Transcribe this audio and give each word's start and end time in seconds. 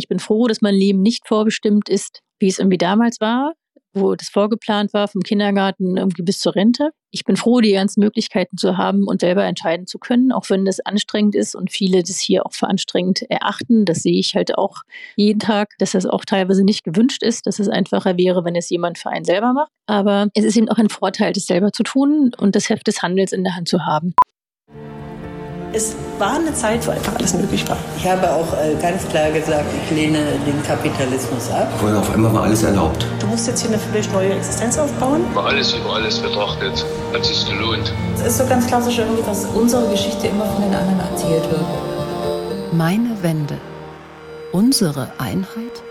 Ich 0.00 0.08
bin 0.08 0.18
froh, 0.18 0.46
dass 0.46 0.62
mein 0.62 0.74
Leben 0.74 1.02
nicht 1.02 1.28
vorbestimmt 1.28 1.90
ist, 1.90 2.20
wie 2.38 2.48
es 2.48 2.58
irgendwie 2.58 2.78
damals 2.78 3.20
war, 3.20 3.52
wo 3.92 4.14
das 4.14 4.30
vorgeplant 4.30 4.94
war, 4.94 5.08
vom 5.08 5.20
Kindergarten 5.20 5.98
irgendwie 5.98 6.22
bis 6.22 6.38
zur 6.38 6.54
Rente. 6.54 6.92
Ich 7.10 7.24
bin 7.26 7.36
froh, 7.36 7.60
die 7.60 7.72
ganzen 7.72 8.00
Möglichkeiten 8.00 8.56
zu 8.56 8.78
haben 8.78 9.06
und 9.06 9.20
selber 9.20 9.44
entscheiden 9.44 9.86
zu 9.86 9.98
können, 9.98 10.32
auch 10.32 10.48
wenn 10.48 10.64
das 10.64 10.80
anstrengend 10.80 11.34
ist 11.34 11.54
und 11.54 11.70
viele 11.70 12.00
das 12.00 12.18
hier 12.18 12.46
auch 12.46 12.54
für 12.54 12.66
anstrengend 12.66 13.20
erachten. 13.30 13.84
Das 13.84 13.98
sehe 13.98 14.18
ich 14.18 14.34
halt 14.34 14.56
auch 14.56 14.78
jeden 15.16 15.40
Tag, 15.40 15.74
dass 15.78 15.90
das 15.90 16.06
auch 16.06 16.24
teilweise 16.24 16.64
nicht 16.64 16.82
gewünscht 16.82 17.22
ist, 17.22 17.46
dass 17.46 17.58
es 17.58 17.68
einfacher 17.68 18.16
wäre, 18.16 18.42
wenn 18.42 18.56
es 18.56 18.70
jemand 18.70 18.96
für 18.96 19.10
einen 19.10 19.26
selber 19.26 19.52
macht. 19.52 19.70
Aber 19.84 20.28
es 20.32 20.44
ist 20.44 20.56
eben 20.56 20.70
auch 20.70 20.78
ein 20.78 20.88
Vorteil, 20.88 21.34
das 21.34 21.44
selber 21.44 21.72
zu 21.72 21.82
tun 21.82 22.32
und 22.38 22.56
das 22.56 22.70
Heft 22.70 22.86
des 22.86 23.02
Handels 23.02 23.32
in 23.32 23.44
der 23.44 23.54
Hand 23.54 23.68
zu 23.68 23.84
haben. 23.84 24.14
Es 25.72 25.94
war 26.18 26.34
eine 26.34 26.52
Zeit, 26.52 26.84
wo 26.84 26.90
einfach 26.90 27.14
alles 27.14 27.32
möglich 27.32 27.68
war. 27.68 27.76
Ich 27.96 28.08
habe 28.08 28.28
auch 28.28 28.52
äh, 28.54 28.74
ganz 28.82 29.06
klar 29.08 29.30
gesagt, 29.30 29.66
ich 29.84 29.96
lehne 29.96 30.18
den 30.44 30.60
Kapitalismus 30.64 31.48
ab. 31.50 31.68
Und 31.80 31.94
auf 31.94 32.12
einmal 32.12 32.34
war 32.34 32.42
alles 32.42 32.64
erlaubt. 32.64 33.06
Du 33.20 33.28
musst 33.28 33.46
jetzt 33.46 33.60
hier 33.60 33.70
eine 33.70 33.78
völlig 33.78 34.10
neue 34.12 34.34
Existenz 34.34 34.76
aufbauen. 34.78 35.22
Über 35.30 35.44
alles 35.44 35.72
über 35.74 35.94
alles 35.94 36.18
betrachtet, 36.18 36.84
hat 37.14 37.24
sich 37.24 37.46
gelohnt. 37.46 37.92
Es 38.16 38.22
ist 38.22 38.38
so 38.38 38.46
ganz 38.46 38.66
klassisch 38.66 38.98
irgendwie, 38.98 39.22
dass 39.22 39.44
unsere 39.44 39.88
Geschichte 39.88 40.26
immer 40.26 40.44
von 40.46 40.62
den 40.64 40.74
anderen 40.74 40.98
erzählt 40.98 41.48
wird. 41.48 41.64
Meine 42.72 43.22
Wende. 43.22 43.56
Unsere 44.50 45.12
Einheit? 45.18 45.84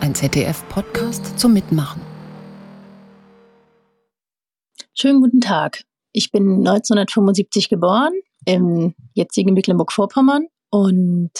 Ein 0.00 0.14
ZDF-Podcast 0.14 1.38
zum 1.38 1.52
Mitmachen. 1.52 2.00
Schönen 4.94 5.20
guten 5.20 5.42
Tag. 5.42 5.84
Ich 6.16 6.32
bin 6.32 6.66
1975 6.66 7.68
geboren 7.68 8.14
im 8.46 8.94
jetzigen 9.12 9.52
Mecklenburg-Vorpommern 9.52 10.46
und 10.70 11.30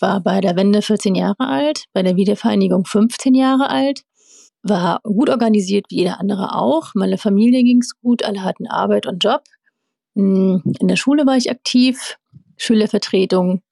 war 0.00 0.20
bei 0.20 0.40
der 0.40 0.56
Wende 0.56 0.82
14 0.82 1.14
Jahre 1.14 1.46
alt, 1.46 1.84
bei 1.92 2.02
der 2.02 2.16
Wiedervereinigung 2.16 2.84
15 2.84 3.32
Jahre 3.36 3.70
alt, 3.70 4.02
war 4.64 4.98
gut 5.04 5.30
organisiert 5.30 5.86
wie 5.88 5.98
jeder 5.98 6.18
andere 6.18 6.56
auch. 6.56 6.96
Meine 6.96 7.16
Familie 7.16 7.62
ging 7.62 7.78
es 7.78 7.96
gut, 8.00 8.24
alle 8.24 8.42
hatten 8.42 8.66
Arbeit 8.66 9.06
und 9.06 9.22
Job. 9.22 9.44
Hm, 10.16 10.62
in 10.80 10.88
der 10.88 10.96
Schule 10.96 11.26
war 11.26 11.36
ich 11.36 11.48
aktiv, 11.48 12.16
Schülervertretung, 12.56 13.62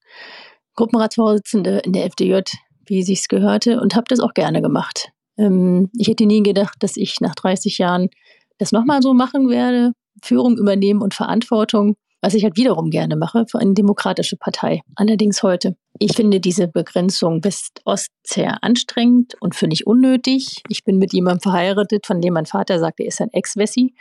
Gruppenratsvorsitzende 0.77 1.81
in 1.81 1.93
der 1.93 2.05
FDJ, 2.05 2.39
wie 2.87 3.03
sich's 3.03 3.27
gehörte, 3.27 3.81
und 3.81 3.97
habe 3.97 4.07
das 4.09 4.21
auch 4.21 4.33
gerne 4.33 4.63
gemacht. 4.63 5.11
Ähm, 5.37 5.91
ich 5.99 6.07
hätte 6.07 6.25
nie 6.25 6.45
gedacht, 6.45 6.77
dass 6.79 6.97
ich 6.97 7.21
nach 7.21 7.35
30 7.35 7.79
Jahren 7.79 8.11
das 8.59 8.71
nochmal 8.71 9.03
so 9.03 9.13
machen 9.13 9.49
werde. 9.49 9.95
Führung 10.23 10.57
übernehmen 10.57 11.03
und 11.03 11.15
Verantwortung, 11.15 11.97
was 12.21 12.35
ich 12.35 12.45
halt 12.45 12.57
wiederum 12.57 12.91
gerne 12.91 13.17
mache 13.17 13.47
für 13.47 13.59
eine 13.59 13.75
demokratische 13.75 14.37
Partei. 14.37 14.83
Allerdings 14.95 15.43
heute. 15.43 15.77
Ich 15.99 16.15
finde 16.15 16.41
diese 16.41 16.69
Begrenzung 16.69 17.45
West-Ost 17.45 18.11
sehr 18.25 18.63
anstrengend 18.63 19.35
und 19.41 19.55
finde 19.55 19.75
ich 19.75 19.87
unnötig. 19.87 20.63
Ich 20.69 20.85
bin 20.85 20.99
mit 20.99 21.13
jemandem 21.13 21.41
verheiratet, 21.41 22.07
von 22.07 22.21
dem 22.21 22.35
mein 22.35 22.47
Vater 22.47 22.79
sagt, 22.79 23.01
er 23.01 23.07
ist 23.07 23.21
ein 23.21 23.33
Ex-Wessi. 23.33 23.95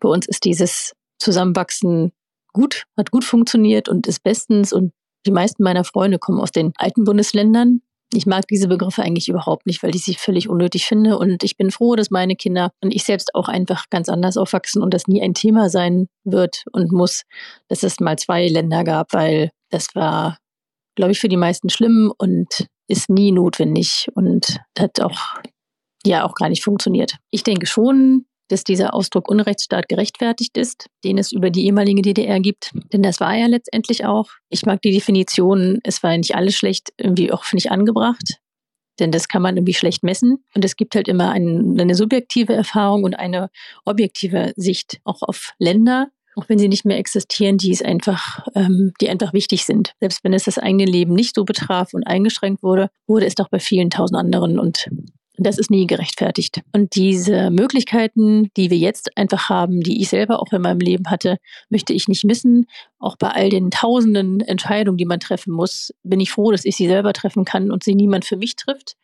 Bei 0.00 0.08
uns 0.08 0.26
ist 0.26 0.44
dieses 0.44 0.92
Zusammenwachsen 1.18 2.12
gut, 2.52 2.84
hat 2.96 3.10
gut 3.10 3.24
funktioniert 3.24 3.88
und 3.88 4.06
ist 4.06 4.22
bestens 4.22 4.72
und 4.72 4.92
die 5.26 5.30
meisten 5.30 5.62
meiner 5.62 5.84
Freunde 5.84 6.18
kommen 6.18 6.40
aus 6.40 6.50
den 6.50 6.72
alten 6.76 7.04
Bundesländern. 7.04 7.80
Ich 8.12 8.26
mag 8.26 8.46
diese 8.46 8.68
Begriffe 8.68 9.02
eigentlich 9.02 9.28
überhaupt 9.28 9.66
nicht, 9.66 9.82
weil 9.82 9.94
ich 9.94 10.04
sie 10.04 10.14
völlig 10.14 10.48
unnötig 10.48 10.86
finde. 10.86 11.18
Und 11.18 11.42
ich 11.42 11.56
bin 11.56 11.70
froh, 11.70 11.96
dass 11.96 12.10
meine 12.10 12.36
Kinder 12.36 12.70
und 12.82 12.94
ich 12.94 13.04
selbst 13.04 13.34
auch 13.34 13.48
einfach 13.48 13.86
ganz 13.90 14.08
anders 14.08 14.36
aufwachsen 14.36 14.82
und 14.82 14.92
das 14.92 15.06
nie 15.06 15.22
ein 15.22 15.34
Thema 15.34 15.70
sein 15.70 16.06
wird 16.24 16.64
und 16.72 16.92
muss, 16.92 17.22
dass 17.68 17.82
es 17.82 18.00
mal 18.00 18.18
zwei 18.18 18.46
Länder 18.48 18.84
gab, 18.84 19.12
weil 19.12 19.50
das 19.70 19.94
war, 19.94 20.38
glaube 20.94 21.12
ich, 21.12 21.20
für 21.20 21.28
die 21.28 21.36
meisten 21.36 21.70
schlimm 21.70 22.12
und 22.18 22.66
ist 22.88 23.08
nie 23.08 23.32
notwendig 23.32 24.08
und 24.14 24.58
hat 24.78 25.00
auch 25.00 25.18
ja 26.04 26.24
auch 26.24 26.34
gar 26.34 26.48
nicht 26.48 26.64
funktioniert. 26.64 27.16
Ich 27.30 27.44
denke 27.44 27.66
schon, 27.66 28.26
dass 28.52 28.64
dieser 28.64 28.92
Ausdruck 28.92 29.30
Unrechtsstaat 29.30 29.88
gerechtfertigt 29.88 30.58
ist, 30.58 30.86
den 31.04 31.16
es 31.16 31.32
über 31.32 31.48
die 31.48 31.64
ehemalige 31.64 32.02
DDR 32.02 32.38
gibt. 32.38 32.70
Denn 32.92 33.02
das 33.02 33.18
war 33.18 33.34
ja 33.34 33.46
letztendlich 33.46 34.04
auch. 34.04 34.28
Ich 34.50 34.66
mag 34.66 34.82
die 34.82 34.92
Definition, 34.92 35.78
es 35.84 36.02
war 36.02 36.16
nicht 36.16 36.34
alles 36.34 36.54
schlecht, 36.54 36.92
irgendwie 36.98 37.32
auch, 37.32 37.44
finde 37.44 37.60
ich, 37.60 37.70
angebracht. 37.70 38.38
Denn 39.00 39.10
das 39.10 39.28
kann 39.28 39.40
man 39.40 39.56
irgendwie 39.56 39.72
schlecht 39.72 40.02
messen. 40.02 40.44
Und 40.54 40.66
es 40.66 40.76
gibt 40.76 40.94
halt 40.94 41.08
immer 41.08 41.30
ein, 41.30 41.80
eine 41.80 41.94
subjektive 41.94 42.52
Erfahrung 42.52 43.04
und 43.04 43.14
eine 43.14 43.48
objektive 43.86 44.52
Sicht 44.56 45.00
auch 45.04 45.22
auf 45.22 45.54
Länder, 45.58 46.08
auch 46.36 46.48
wenn 46.48 46.58
sie 46.58 46.68
nicht 46.68 46.84
mehr 46.84 46.98
existieren, 46.98 47.56
die 47.56 47.72
es 47.72 47.80
einfach, 47.80 48.46
ähm, 48.54 48.92
die 49.00 49.08
einfach 49.08 49.32
wichtig 49.32 49.64
sind. 49.64 49.94
Selbst 50.00 50.24
wenn 50.24 50.34
es 50.34 50.44
das 50.44 50.58
eigene 50.58 50.84
Leben 50.84 51.14
nicht 51.14 51.34
so 51.34 51.44
betraf 51.44 51.94
und 51.94 52.06
eingeschränkt 52.06 52.62
wurde, 52.62 52.90
wurde 53.06 53.24
es 53.24 53.34
doch 53.34 53.48
bei 53.48 53.60
vielen 53.60 53.88
tausend 53.88 54.18
anderen. 54.18 54.58
Und 54.58 54.90
das 55.38 55.58
ist 55.58 55.70
nie 55.70 55.86
gerechtfertigt. 55.86 56.60
Und 56.72 56.94
diese 56.94 57.50
Möglichkeiten, 57.50 58.50
die 58.56 58.70
wir 58.70 58.76
jetzt 58.76 59.16
einfach 59.16 59.48
haben, 59.48 59.80
die 59.80 60.00
ich 60.02 60.08
selber 60.08 60.40
auch 60.40 60.52
in 60.52 60.62
meinem 60.62 60.80
Leben 60.80 61.10
hatte, 61.10 61.38
möchte 61.70 61.92
ich 61.92 62.08
nicht 62.08 62.24
missen. 62.24 62.66
Auch 62.98 63.16
bei 63.16 63.28
all 63.28 63.48
den 63.48 63.70
tausenden 63.70 64.40
Entscheidungen, 64.40 64.98
die 64.98 65.06
man 65.06 65.20
treffen 65.20 65.52
muss, 65.52 65.92
bin 66.02 66.20
ich 66.20 66.30
froh, 66.30 66.50
dass 66.50 66.64
ich 66.64 66.76
sie 66.76 66.86
selber 66.86 67.12
treffen 67.12 67.44
kann 67.44 67.70
und 67.70 67.82
sie 67.82 67.94
niemand 67.94 68.24
für 68.24 68.36
mich 68.36 68.56
trifft. 68.56 68.96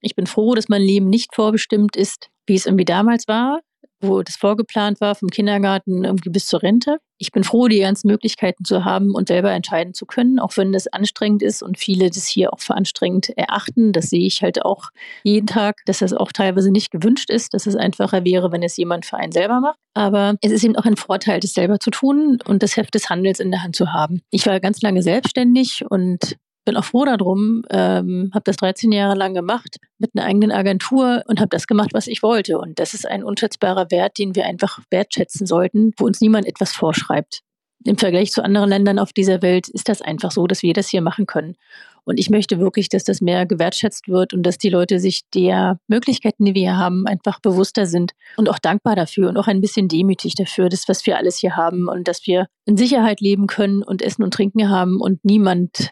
Ich 0.00 0.14
bin 0.14 0.26
froh, 0.26 0.54
dass 0.54 0.68
mein 0.68 0.82
Leben 0.82 1.08
nicht 1.08 1.34
vorbestimmt 1.34 1.96
ist, 1.96 2.28
wie 2.46 2.54
es 2.54 2.66
irgendwie 2.66 2.84
damals 2.84 3.28
war 3.28 3.60
wo 4.00 4.22
das 4.22 4.36
vorgeplant 4.36 5.00
war, 5.00 5.14
vom 5.14 5.28
Kindergarten 5.28 6.04
irgendwie 6.04 6.30
bis 6.30 6.46
zur 6.46 6.62
Rente. 6.62 6.98
Ich 7.18 7.32
bin 7.32 7.44
froh, 7.44 7.68
die 7.68 7.80
ganzen 7.80 8.08
Möglichkeiten 8.08 8.64
zu 8.64 8.84
haben 8.84 9.14
und 9.14 9.28
selber 9.28 9.52
entscheiden 9.52 9.92
zu 9.92 10.06
können, 10.06 10.38
auch 10.38 10.56
wenn 10.56 10.72
das 10.72 10.86
anstrengend 10.86 11.42
ist 11.42 11.62
und 11.62 11.78
viele 11.78 12.08
das 12.08 12.26
hier 12.26 12.52
auch 12.52 12.60
für 12.60 12.74
anstrengend 12.74 13.28
erachten. 13.36 13.92
Das 13.92 14.08
sehe 14.08 14.26
ich 14.26 14.42
halt 14.42 14.64
auch 14.64 14.88
jeden 15.22 15.46
Tag, 15.46 15.82
dass 15.84 15.98
das 15.98 16.14
auch 16.14 16.32
teilweise 16.32 16.70
nicht 16.70 16.90
gewünscht 16.90 17.28
ist, 17.28 17.52
dass 17.52 17.66
es 17.66 17.76
einfacher 17.76 18.24
wäre, 18.24 18.52
wenn 18.52 18.62
es 18.62 18.76
jemand 18.76 19.04
für 19.04 19.18
einen 19.18 19.32
selber 19.32 19.60
macht. 19.60 19.78
Aber 19.92 20.36
es 20.40 20.50
ist 20.50 20.64
eben 20.64 20.76
auch 20.76 20.86
ein 20.86 20.96
Vorteil, 20.96 21.40
das 21.40 21.52
selber 21.52 21.78
zu 21.78 21.90
tun 21.90 22.38
und 22.46 22.62
das 22.62 22.76
Heft 22.76 22.94
des 22.94 23.10
Handels 23.10 23.38
in 23.38 23.50
der 23.50 23.62
Hand 23.62 23.76
zu 23.76 23.92
haben. 23.92 24.22
Ich 24.30 24.46
war 24.46 24.58
ganz 24.60 24.80
lange 24.80 25.02
selbstständig 25.02 25.84
und 25.90 26.36
bin 26.70 26.76
auch 26.76 26.84
froh 26.84 27.04
darum, 27.04 27.62
ähm, 27.70 28.30
habe 28.32 28.44
das 28.44 28.56
13 28.58 28.92
Jahre 28.92 29.16
lang 29.16 29.34
gemacht 29.34 29.78
mit 29.98 30.12
einer 30.14 30.24
eigenen 30.24 30.52
Agentur 30.52 31.24
und 31.26 31.40
habe 31.40 31.48
das 31.48 31.66
gemacht, 31.66 31.90
was 31.94 32.06
ich 32.06 32.22
wollte. 32.22 32.58
Und 32.58 32.78
das 32.78 32.94
ist 32.94 33.08
ein 33.08 33.24
unschätzbarer 33.24 33.90
Wert, 33.90 34.18
den 34.18 34.36
wir 34.36 34.46
einfach 34.46 34.78
wertschätzen 34.88 35.48
sollten, 35.48 35.90
wo 35.98 36.04
uns 36.06 36.20
niemand 36.20 36.46
etwas 36.46 36.72
vorschreibt. 36.72 37.40
Im 37.84 37.98
Vergleich 37.98 38.30
zu 38.30 38.44
anderen 38.44 38.68
Ländern 38.68 39.00
auf 39.00 39.12
dieser 39.12 39.42
Welt 39.42 39.68
ist 39.68 39.88
das 39.88 40.00
einfach 40.00 40.30
so, 40.30 40.46
dass 40.46 40.62
wir 40.62 40.74
das 40.74 40.88
hier 40.88 41.00
machen 41.00 41.26
können. 41.26 41.56
Und 42.04 42.20
ich 42.20 42.30
möchte 42.30 42.60
wirklich, 42.60 42.88
dass 42.88 43.02
das 43.02 43.20
mehr 43.20 43.46
gewertschätzt 43.46 44.06
wird 44.06 44.32
und 44.32 44.44
dass 44.44 44.56
die 44.56 44.68
Leute 44.68 45.00
sich 45.00 45.22
der 45.34 45.80
Möglichkeiten, 45.88 46.44
die 46.44 46.54
wir 46.54 46.62
hier 46.62 46.76
haben, 46.76 47.06
einfach 47.08 47.40
bewusster 47.40 47.86
sind 47.86 48.12
und 48.36 48.48
auch 48.48 48.60
dankbar 48.60 48.94
dafür 48.94 49.28
und 49.28 49.36
auch 49.38 49.48
ein 49.48 49.60
bisschen 49.60 49.88
demütig 49.88 50.36
dafür, 50.36 50.68
das, 50.68 50.88
was 50.88 51.04
wir 51.04 51.16
alles 51.16 51.38
hier 51.38 51.56
haben 51.56 51.88
und 51.88 52.06
dass 52.06 52.26
wir 52.28 52.46
in 52.64 52.76
Sicherheit 52.76 53.20
leben 53.20 53.48
können 53.48 53.82
und 53.82 54.02
Essen 54.02 54.22
und 54.22 54.34
Trinken 54.34 54.68
haben 54.68 55.00
und 55.00 55.24
niemand 55.24 55.90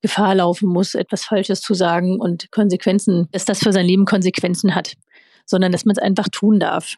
Gefahr 0.00 0.34
laufen 0.34 0.68
muss, 0.68 0.94
etwas 0.94 1.24
Falsches 1.24 1.60
zu 1.60 1.74
sagen 1.74 2.20
und 2.20 2.50
Konsequenzen, 2.50 3.28
dass 3.32 3.44
das 3.44 3.60
für 3.60 3.72
sein 3.72 3.86
Leben 3.86 4.04
Konsequenzen 4.04 4.74
hat, 4.74 4.94
sondern 5.44 5.72
dass 5.72 5.84
man 5.84 5.94
es 5.96 6.02
einfach 6.02 6.28
tun 6.30 6.60
darf. 6.60 6.94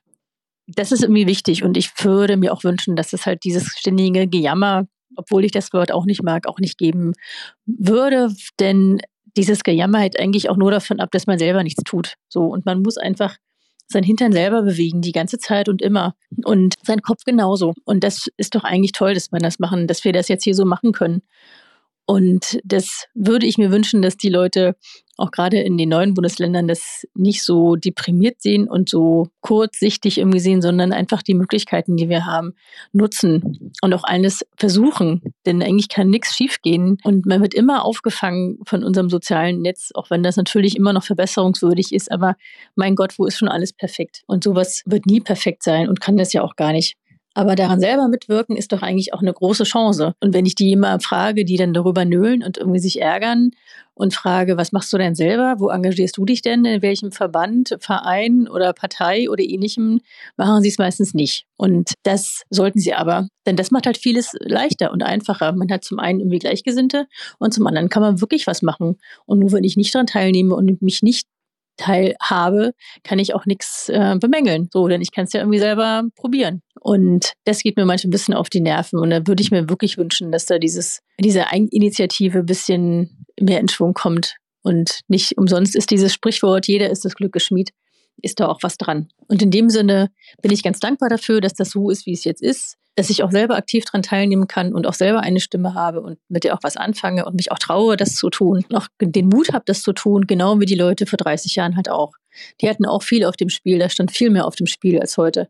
Das 0.66 0.92
ist 0.92 1.02
irgendwie 1.02 1.26
wichtig 1.26 1.64
und 1.64 1.76
ich 1.76 1.90
würde 2.02 2.36
mir 2.36 2.52
auch 2.52 2.64
wünschen, 2.64 2.96
dass 2.96 3.12
es 3.12 3.26
halt 3.26 3.44
dieses 3.44 3.68
ständige 3.78 4.28
Gejammer, 4.28 4.86
obwohl 5.16 5.44
ich 5.44 5.52
das 5.52 5.72
Wort 5.72 5.92
auch 5.92 6.04
nicht 6.04 6.22
mag, 6.22 6.46
auch 6.46 6.58
nicht 6.58 6.78
geben 6.78 7.12
würde, 7.66 8.32
denn 8.60 9.00
dieses 9.36 9.62
Gejammer 9.62 10.00
hält 10.00 10.18
eigentlich 10.18 10.50
auch 10.50 10.56
nur 10.56 10.70
davon 10.70 11.00
ab, 11.00 11.10
dass 11.12 11.26
man 11.26 11.38
selber 11.38 11.62
nichts 11.62 11.82
tut. 11.84 12.14
So 12.28 12.44
und 12.44 12.66
man 12.66 12.82
muss 12.82 12.98
einfach 12.98 13.36
sein 13.90 14.04
Hintern 14.04 14.32
selber 14.32 14.62
bewegen, 14.62 15.02
die 15.02 15.12
ganze 15.12 15.38
Zeit 15.38 15.68
und 15.68 15.82
immer. 15.82 16.14
Und 16.44 16.74
sein 16.82 17.02
Kopf 17.02 17.24
genauso. 17.24 17.74
Und 17.84 18.04
das 18.04 18.28
ist 18.36 18.54
doch 18.54 18.62
eigentlich 18.62 18.92
toll, 18.92 19.14
dass 19.14 19.32
man 19.32 19.42
das 19.42 19.58
machen, 19.58 19.86
dass 19.88 20.04
wir 20.04 20.12
das 20.12 20.28
jetzt 20.28 20.44
hier 20.44 20.54
so 20.54 20.64
machen 20.64 20.92
können. 20.92 21.22
Und 22.10 22.58
das 22.64 23.06
würde 23.14 23.46
ich 23.46 23.56
mir 23.56 23.70
wünschen, 23.70 24.02
dass 24.02 24.16
die 24.16 24.30
Leute 24.30 24.74
auch 25.16 25.30
gerade 25.30 25.60
in 25.60 25.78
den 25.78 25.90
neuen 25.90 26.12
Bundesländern 26.14 26.66
das 26.66 27.06
nicht 27.14 27.44
so 27.44 27.76
deprimiert 27.76 28.42
sehen 28.42 28.68
und 28.68 28.88
so 28.88 29.28
kurzsichtig 29.42 30.18
irgendwie 30.18 30.40
sehen, 30.40 30.60
sondern 30.60 30.92
einfach 30.92 31.22
die 31.22 31.34
Möglichkeiten, 31.34 31.96
die 31.96 32.08
wir 32.08 32.26
haben, 32.26 32.54
nutzen 32.90 33.70
und 33.80 33.94
auch 33.94 34.02
alles 34.02 34.44
versuchen. 34.56 35.22
Denn 35.46 35.62
eigentlich 35.62 35.88
kann 35.88 36.10
nichts 36.10 36.34
schiefgehen 36.34 36.98
und 37.04 37.26
man 37.26 37.42
wird 37.42 37.54
immer 37.54 37.84
aufgefangen 37.84 38.58
von 38.66 38.82
unserem 38.82 39.08
sozialen 39.08 39.62
Netz, 39.62 39.90
auch 39.94 40.10
wenn 40.10 40.24
das 40.24 40.34
natürlich 40.34 40.74
immer 40.74 40.92
noch 40.92 41.04
verbesserungswürdig 41.04 41.92
ist. 41.92 42.10
Aber 42.10 42.34
mein 42.74 42.96
Gott, 42.96 43.20
wo 43.20 43.26
ist 43.26 43.38
schon 43.38 43.48
alles 43.48 43.72
perfekt? 43.72 44.22
Und 44.26 44.42
sowas 44.42 44.82
wird 44.84 45.06
nie 45.06 45.20
perfekt 45.20 45.62
sein 45.62 45.88
und 45.88 46.00
kann 46.00 46.16
das 46.16 46.32
ja 46.32 46.42
auch 46.42 46.56
gar 46.56 46.72
nicht. 46.72 46.96
Aber 47.34 47.54
daran 47.54 47.78
selber 47.78 48.08
mitwirken 48.08 48.56
ist 48.56 48.72
doch 48.72 48.82
eigentlich 48.82 49.14
auch 49.14 49.20
eine 49.20 49.32
große 49.32 49.62
Chance. 49.64 50.14
Und 50.20 50.34
wenn 50.34 50.46
ich 50.46 50.56
die 50.56 50.72
immer 50.72 50.98
frage, 50.98 51.44
die 51.44 51.56
dann 51.56 51.72
darüber 51.72 52.04
nölen 52.04 52.42
und 52.42 52.58
irgendwie 52.58 52.80
sich 52.80 53.00
ärgern 53.00 53.52
und 53.94 54.14
frage, 54.14 54.56
was 54.56 54.72
machst 54.72 54.92
du 54.92 54.98
denn 54.98 55.14
selber? 55.14 55.56
Wo 55.58 55.68
engagierst 55.68 56.16
du 56.16 56.24
dich 56.24 56.42
denn? 56.42 56.64
In 56.64 56.82
welchem 56.82 57.12
Verband, 57.12 57.76
Verein 57.80 58.48
oder 58.48 58.72
Partei 58.72 59.30
oder 59.30 59.44
ähnlichem? 59.44 60.00
Machen 60.36 60.62
sie 60.62 60.70
es 60.70 60.78
meistens 60.78 61.14
nicht. 61.14 61.46
Und 61.56 61.94
das 62.02 62.42
sollten 62.50 62.80
sie 62.80 62.94
aber. 62.94 63.28
Denn 63.46 63.56
das 63.56 63.70
macht 63.70 63.86
halt 63.86 63.98
vieles 63.98 64.32
leichter 64.40 64.90
und 64.90 65.04
einfacher. 65.04 65.52
Man 65.52 65.70
hat 65.70 65.84
zum 65.84 66.00
einen 66.00 66.20
irgendwie 66.20 66.40
Gleichgesinnte 66.40 67.06
und 67.38 67.54
zum 67.54 67.66
anderen 67.66 67.88
kann 67.88 68.02
man 68.02 68.20
wirklich 68.20 68.48
was 68.48 68.62
machen. 68.62 68.98
Und 69.24 69.38
nur 69.38 69.52
wenn 69.52 69.64
ich 69.64 69.76
nicht 69.76 69.94
daran 69.94 70.06
teilnehme 70.06 70.54
und 70.54 70.82
mich 70.82 71.02
nicht 71.02 71.28
teilhabe, 71.80 72.72
kann 73.02 73.18
ich 73.18 73.34
auch 73.34 73.46
nichts 73.46 73.88
äh, 73.88 74.16
bemängeln. 74.18 74.68
So, 74.72 74.86
denn 74.86 75.00
ich 75.00 75.12
kann 75.12 75.24
es 75.24 75.32
ja 75.32 75.40
irgendwie 75.40 75.58
selber 75.58 76.04
probieren. 76.16 76.62
Und 76.80 77.32
das 77.44 77.62
geht 77.62 77.76
mir 77.76 77.84
manchmal 77.84 78.08
ein 78.08 78.12
bisschen 78.12 78.34
auf 78.34 78.48
die 78.48 78.60
Nerven. 78.60 78.98
Und 78.98 79.10
da 79.10 79.26
würde 79.26 79.42
ich 79.42 79.50
mir 79.50 79.68
wirklich 79.68 79.98
wünschen, 79.98 80.30
dass 80.30 80.46
da 80.46 80.58
dieses, 80.58 81.00
diese 81.18 81.48
Eigeninitiative 81.48 82.40
ein 82.40 82.46
bisschen 82.46 83.24
mehr 83.40 83.60
in 83.60 83.68
Schwung 83.68 83.94
kommt. 83.94 84.36
Und 84.62 85.00
nicht 85.08 85.38
umsonst 85.38 85.74
ist 85.74 85.90
dieses 85.90 86.12
Sprichwort, 86.12 86.68
jeder 86.68 86.90
ist 86.90 87.04
das 87.04 87.14
Glück 87.14 87.32
geschmied, 87.32 87.70
ist 88.22 88.40
da 88.40 88.48
auch 88.48 88.62
was 88.62 88.76
dran. 88.76 89.08
Und 89.28 89.42
in 89.42 89.50
dem 89.50 89.70
Sinne 89.70 90.10
bin 90.42 90.52
ich 90.52 90.62
ganz 90.62 90.80
dankbar 90.80 91.08
dafür, 91.08 91.40
dass 91.40 91.54
das 91.54 91.70
so 91.70 91.88
ist, 91.90 92.06
wie 92.06 92.12
es 92.12 92.24
jetzt 92.24 92.42
ist 92.42 92.76
dass 92.96 93.10
ich 93.10 93.22
auch 93.22 93.30
selber 93.30 93.56
aktiv 93.56 93.84
daran 93.84 94.02
teilnehmen 94.02 94.48
kann 94.48 94.74
und 94.74 94.86
auch 94.86 94.94
selber 94.94 95.20
eine 95.20 95.40
Stimme 95.40 95.74
habe 95.74 96.00
und 96.00 96.18
mit 96.28 96.44
der 96.44 96.54
auch 96.54 96.62
was 96.62 96.76
anfange 96.76 97.24
und 97.24 97.34
mich 97.34 97.52
auch 97.52 97.58
traue, 97.58 97.96
das 97.96 98.14
zu 98.14 98.30
tun. 98.30 98.64
Und 98.68 98.76
auch 98.76 98.88
den 99.00 99.28
Mut 99.28 99.52
habe, 99.52 99.64
das 99.66 99.82
zu 99.82 99.92
tun, 99.92 100.26
genau 100.26 100.60
wie 100.60 100.66
die 100.66 100.74
Leute 100.74 101.06
vor 101.06 101.16
30 101.16 101.54
Jahren 101.54 101.76
halt 101.76 101.88
auch. 101.88 102.12
Die 102.60 102.68
hatten 102.68 102.86
auch 102.86 103.02
viel 103.02 103.24
auf 103.24 103.36
dem 103.36 103.48
Spiel, 103.48 103.78
da 103.78 103.88
stand 103.88 104.10
viel 104.10 104.30
mehr 104.30 104.46
auf 104.46 104.56
dem 104.56 104.66
Spiel 104.66 105.00
als 105.00 105.16
heute. 105.16 105.48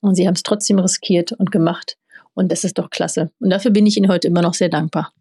Und 0.00 0.14
sie 0.14 0.26
haben 0.26 0.34
es 0.34 0.42
trotzdem 0.42 0.78
riskiert 0.78 1.32
und 1.32 1.50
gemacht. 1.50 1.96
Und 2.34 2.52
das 2.52 2.64
ist 2.64 2.78
doch 2.78 2.90
klasse. 2.90 3.30
Und 3.40 3.50
dafür 3.50 3.70
bin 3.70 3.86
ich 3.86 3.96
Ihnen 3.96 4.10
heute 4.10 4.28
immer 4.28 4.42
noch 4.42 4.54
sehr 4.54 4.68
dankbar. 4.68 5.12